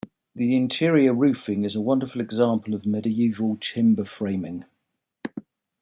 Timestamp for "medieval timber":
2.87-4.03